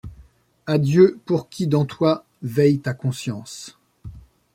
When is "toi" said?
1.85-2.25